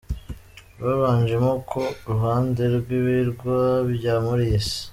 babanjemo 0.81 1.51
ku 1.69 1.81
ruhande 2.09 2.63
rw'ibirwa 2.75 3.57
bya 3.95 4.13
Maurice. 4.23 4.77